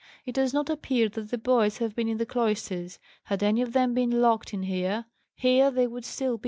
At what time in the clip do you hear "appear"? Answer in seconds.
0.67-1.09